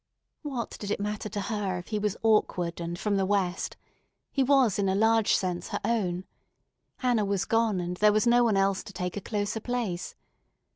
What 0.41 0.71
did 0.79 0.89
it 0.89 0.99
matter 0.99 1.29
to 1.29 1.39
her 1.41 1.77
if 1.77 1.89
he 1.89 1.99
was 1.99 2.17
awkward 2.23 2.81
and 2.81 2.97
from 2.97 3.17
the 3.17 3.25
West? 3.27 3.77
He 4.31 4.41
was 4.41 4.79
in 4.79 4.89
a 4.89 4.95
large 4.95 5.35
sense 5.35 5.67
her 5.69 5.79
own. 5.85 6.25
Hannah 6.97 7.23
was 7.23 7.45
gone, 7.45 7.79
and 7.79 7.95
there 7.97 8.11
was 8.11 8.25
no 8.25 8.43
one 8.43 8.57
else 8.57 8.81
to 8.85 8.93
take 8.93 9.15
a 9.15 9.21
closer 9.21 9.59
place. 9.59 10.15